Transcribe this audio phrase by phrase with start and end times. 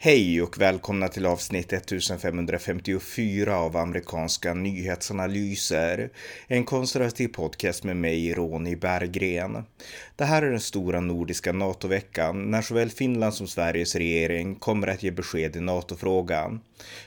[0.00, 6.10] Hej och välkomna till avsnitt 1554 av amerikanska nyhetsanalyser.
[6.46, 9.64] En konservativ podcast med mig, Ronny Berggren.
[10.16, 15.02] Det här är den stora nordiska NATO-veckan när såväl Finland som Sveriges regering kommer att
[15.02, 16.60] ge besked i NATO-frågan.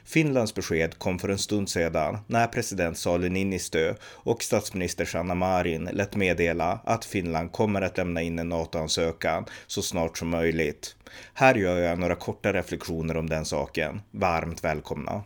[0.05, 5.89] Finlands besked kom för en stund sedan när president Sauli Niinistö och statsminister Sanna Marin
[5.93, 10.95] lät meddela att Finland kommer att lämna in en NATO-ansökan så snart som möjligt.
[11.33, 14.01] Här gör jag några korta reflektioner om den saken.
[14.11, 15.23] Varmt välkomna!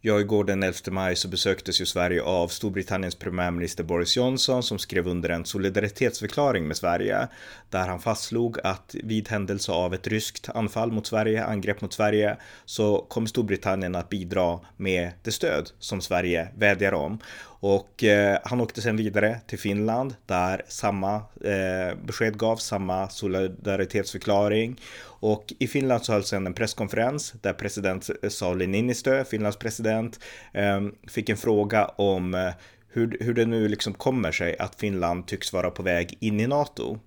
[0.00, 4.78] Ja, igår den 11 maj så besöktes ju Sverige av Storbritanniens premiärminister Boris Johnson som
[4.78, 7.28] skrev under en solidaritetsförklaring med Sverige
[7.70, 12.36] där han fastslog att vid händelse av ett ryskt anfall mot Sverige, angrepp mot Sverige,
[12.64, 17.18] så kommer Storbritannien att bidra med det stöd som Sverige vädjar om.
[17.60, 24.80] Och eh, han åkte sen vidare till Finland där samma eh, besked gavs, samma solidaritetsförklaring.
[25.20, 30.20] Och i Finland så hölls en presskonferens där president eh, Sauli Niinistö, Finlands president,
[30.52, 32.50] eh, fick en fråga om eh,
[32.88, 36.46] hur, hur det nu liksom kommer sig att Finland tycks vara på väg in i
[36.46, 36.98] NATO.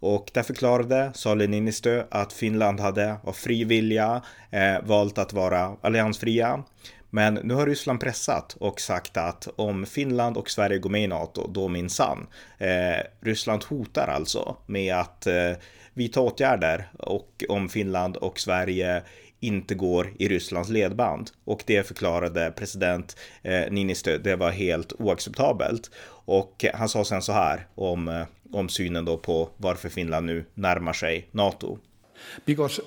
[0.00, 5.76] Och där förklarade Sauli Niinistö att Finland hade av fri vilja eh, valt att vara
[5.80, 6.64] alliansfria.
[7.10, 11.06] Men nu har Ryssland pressat och sagt att om Finland och Sverige går med i
[11.06, 12.26] NATO, då minsann.
[12.58, 15.52] Eh, Ryssland hotar alltså med att eh,
[15.94, 19.02] vidta åtgärder och om Finland och Sverige
[19.40, 21.30] inte går i Rysslands ledband.
[21.44, 25.90] Och det förklarade president eh, Niinistö, det var helt oacceptabelt.
[26.24, 30.44] Och han sa sen så här om, eh, om synen då på varför Finland nu
[30.54, 31.78] närmar sig NATO.
[32.44, 32.82] Because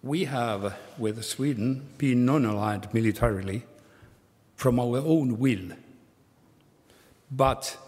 [0.00, 3.60] we have, with Sweden, been non aligned militarily
[4.56, 5.72] from our own will.
[7.28, 7.78] But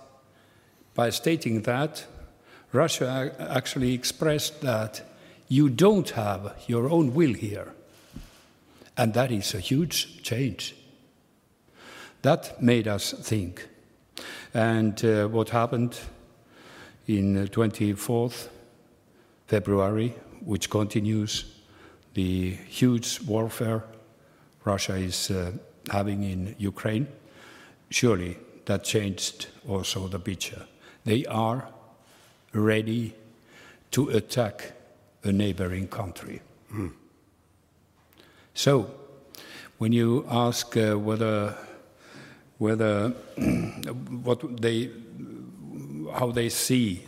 [0.95, 2.07] by stating that,
[2.73, 5.03] Russia actually expressed that
[5.49, 7.73] you don't have your own will here.
[8.97, 10.75] And that is a huge change.
[12.23, 13.69] That made us think.
[14.55, 15.99] And uh, what happened
[17.07, 18.49] in 24th
[19.47, 21.45] February, which continues
[22.15, 23.85] the huge warfare
[24.65, 25.53] Russia is uh,
[25.91, 27.07] having in Ukraine,
[27.91, 30.67] surely that changed also the picture.
[31.05, 31.69] They are
[32.53, 33.15] ready
[33.91, 34.73] to attack
[35.23, 36.41] a neighboring country.
[36.73, 36.93] Mm.
[38.55, 38.91] So,
[39.79, 41.55] when you ask uh, whether
[42.59, 43.11] whether
[44.23, 44.91] what they
[46.15, 47.05] how they see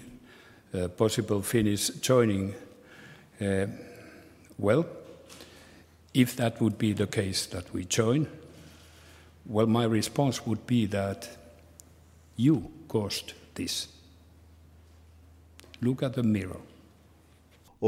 [0.74, 2.54] uh, possible Finnish joining,
[3.40, 3.66] uh,
[4.58, 4.86] well,
[6.12, 8.26] if that would be the case that we join,
[9.44, 11.28] well, my response would be that
[12.36, 13.88] you caused this.
[15.80, 16.60] Look at the mirror.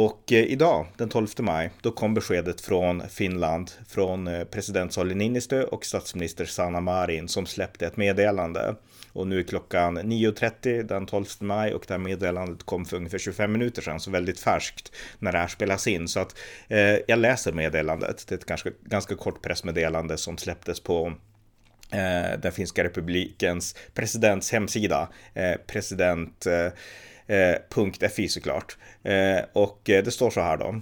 [0.00, 5.14] Och eh, idag, den 12 maj, då kom beskedet från Finland, från eh, president Sauli
[5.14, 8.74] Niinistö och statsminister Sanna Marin som släppte ett meddelande.
[9.12, 13.18] Och nu är klockan 9.30 den 12 maj och det här meddelandet kom för ungefär
[13.18, 16.08] 25 minuter sedan, så väldigt färskt när det här spelas in.
[16.08, 16.38] Så att
[16.68, 18.24] eh, jag läser meddelandet.
[18.28, 21.12] Det är ett ganska, ganska kort pressmeddelande som släpptes på
[21.92, 25.08] eh, den finska republikens presidents hemsida.
[25.34, 26.72] Eh, president Eh,
[27.28, 28.76] Eh, .fi såklart.
[29.02, 30.80] Eh, och eh, det står så här då.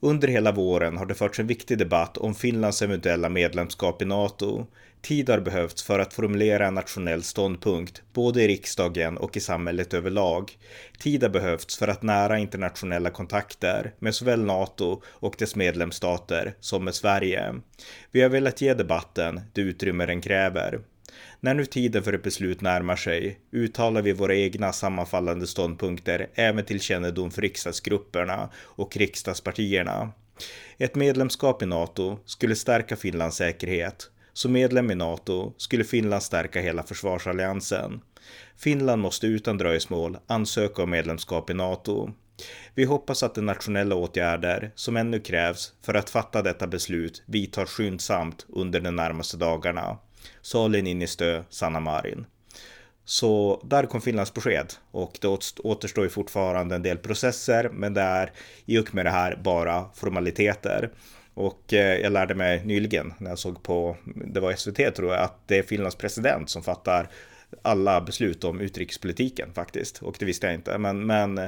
[0.00, 4.66] Under hela våren har det förts en viktig debatt om Finlands eventuella medlemskap i NATO.
[5.02, 9.94] Tid har behövts för att formulera en nationell ståndpunkt, både i riksdagen och i samhället
[9.94, 10.58] överlag.
[10.98, 16.84] Tid har behövts för att nära internationella kontakter med såväl NATO och dess medlemsstater som
[16.84, 17.54] med Sverige.
[18.10, 20.80] Vi har velat ge debatten det utrymme den kräver.
[21.40, 26.64] När nu tiden för ett beslut närmar sig uttalar vi våra egna sammanfallande ståndpunkter även
[26.64, 30.12] till kännedom för riksdagsgrupperna och riksdagspartierna.
[30.78, 34.10] Ett medlemskap i NATO skulle stärka Finlands säkerhet.
[34.32, 38.00] Som medlem i NATO skulle Finland stärka hela försvarsalliansen.
[38.56, 42.10] Finland måste utan dröjsmål ansöka om medlemskap i NATO.
[42.74, 47.66] Vi hoppas att de nationella åtgärder som ännu krävs för att fatta detta beslut vidtar
[47.66, 49.98] skyndsamt under de närmaste dagarna.
[50.42, 52.26] Sauli Niinistö, Sanna Marin.
[53.04, 55.28] Så där kom Finlands besked och det
[55.62, 58.32] återstår ju fortfarande en del processer, men det är
[58.66, 60.90] i och med det här bara formaliteter.
[61.34, 65.22] Och eh, jag lärde mig nyligen när jag såg på, det var SVT tror jag,
[65.22, 67.08] att det är Finlands president som fattar
[67.62, 70.02] alla beslut om utrikespolitiken faktiskt.
[70.02, 70.78] Och det visste jag inte.
[70.78, 71.38] Men, men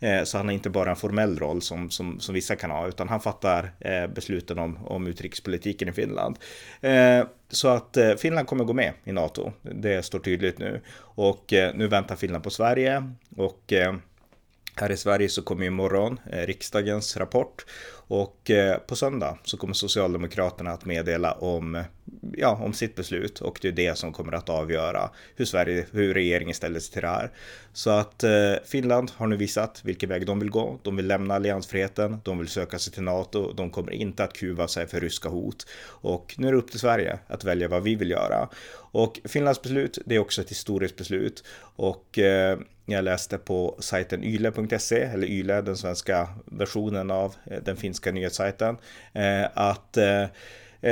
[0.00, 2.88] eh, så han har inte bara en formell roll som, som, som vissa kan ha,
[2.88, 6.38] utan han fattar eh, besluten om, om utrikespolitiken i Finland.
[6.80, 9.52] Eh, så att eh, Finland kommer gå med i NATO.
[9.62, 10.80] Det står tydligt nu.
[10.98, 13.12] Och eh, nu väntar Finland på Sverige.
[13.36, 13.94] Och eh,
[14.80, 17.64] här i Sverige så kommer imorgon eh, riksdagens rapport
[18.08, 21.82] och eh, på söndag så kommer Socialdemokraterna att meddela om,
[22.36, 26.14] ja, om sitt beslut och det är det som kommer att avgöra hur Sverige, hur
[26.14, 27.30] regeringen ställer sig till det här.
[27.72, 30.78] Så att eh, Finland har nu visat vilken väg de vill gå.
[30.82, 34.68] De vill lämna alliansfriheten, de vill söka sig till NATO, de kommer inte att kuva
[34.68, 35.66] sig för ryska hot.
[35.86, 38.48] Och nu är det upp till Sverige att välja vad vi vill göra.
[38.74, 41.44] Och Finlands beslut, det är också ett historiskt beslut.
[41.76, 42.58] Och eh,
[42.88, 48.76] jag läste på sajten yle.se, eller yle, den svenska versionen av eh, den finska nyhetssajten,
[49.12, 50.22] eh, att eh,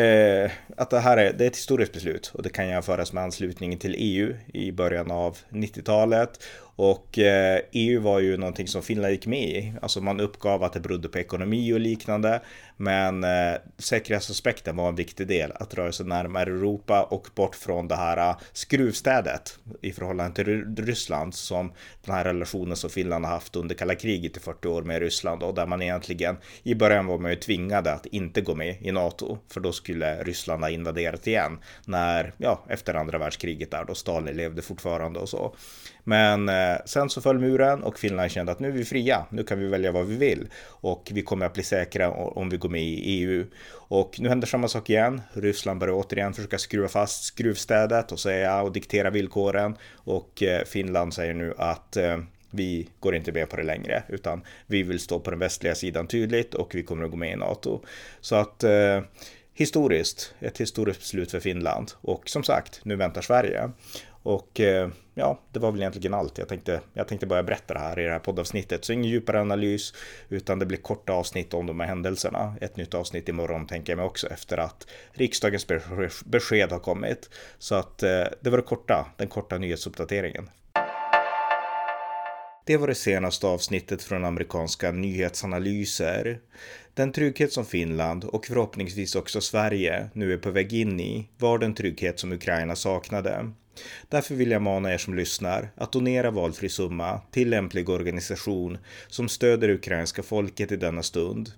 [0.00, 3.24] eh, att det här är, det är ett historiskt beslut och det kan jämföras med
[3.24, 6.42] anslutningen till EU i början av 90-talet
[6.76, 9.72] och eh, EU var ju någonting som Finland gick med i.
[9.82, 12.40] Alltså man uppgav att det berodde på ekonomi och liknande.
[12.76, 15.52] Men eh, säkerhetsaspekten var en viktig del.
[15.54, 20.76] Att röra sig närmare Europa och bort från det här eh, skruvstädet i förhållande till
[20.76, 21.34] Ryssland.
[21.34, 21.72] Som
[22.04, 25.42] den här relationen som Finland har haft under kalla kriget i 40 år med Ryssland.
[25.42, 28.92] Och där man egentligen i början var man ju tvingade att inte gå med i
[28.92, 29.38] NATO.
[29.52, 31.58] För då skulle Ryssland ha invaderat igen.
[31.86, 35.56] När, ja, efter andra världskriget där då Stalin levde fortfarande och så.
[36.04, 39.26] Men eh, Eh, sen så föll muren och Finland kände att nu är vi fria,
[39.30, 42.56] nu kan vi välja vad vi vill och vi kommer att bli säkra om vi
[42.56, 43.46] går med i EU.
[43.70, 45.20] Och nu händer samma sak igen.
[45.32, 51.14] Ryssland börjar återigen försöka skruva fast skruvstädet och säga och diktera villkoren och eh, Finland
[51.14, 52.18] säger nu att eh,
[52.50, 56.06] vi går inte med på det längre, utan vi vill stå på den västliga sidan
[56.06, 57.80] tydligt och vi kommer att gå med i NATO.
[58.20, 59.00] Så att eh,
[59.54, 63.70] historiskt, ett historiskt beslut för Finland och som sagt, nu väntar Sverige.
[64.24, 66.38] Och eh, ja, det var väl egentligen allt.
[66.38, 68.84] Jag tänkte, jag tänkte börja berätta det här i det här poddavsnittet.
[68.84, 69.94] Så ingen djupare analys,
[70.28, 72.54] utan det blir korta avsnitt om de här händelserna.
[72.60, 75.66] Ett nytt avsnitt imorgon tänker jag mig också efter att riksdagens
[76.24, 77.30] besked har kommit.
[77.58, 80.50] Så att eh, det var det korta, den korta nyhetsuppdateringen.
[82.66, 86.40] Det var det senaste avsnittet från amerikanska nyhetsanalyser.
[86.94, 91.58] Den trygghet som Finland och förhoppningsvis också Sverige nu är på väg in i var
[91.58, 93.50] den trygghet som Ukraina saknade.
[94.08, 98.78] Därför vill jag mana er som lyssnar att donera valfri summa till lämplig organisation
[99.08, 101.52] som stöder ukrainska folket i denna stund.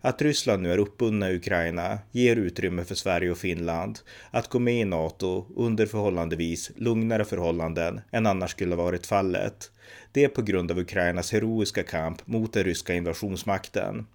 [0.00, 3.98] Att Ryssland nu är uppbundna i Ukraina ger utrymme för Sverige och Finland
[4.30, 9.70] att gå med i NATO under förhållandevis lugnare förhållanden än annars skulle varit fallet.
[10.12, 14.06] Det är på grund av Ukrainas heroiska kamp mot den ryska invasionsmakten.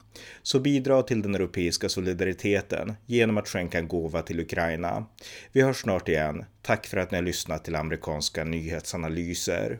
[0.43, 5.05] Så bidra till den europeiska solidariteten genom att skänka en gåva till Ukraina.
[5.51, 6.45] Vi hörs snart igen.
[6.61, 9.79] Tack för att ni har lyssnat till amerikanska nyhetsanalyser.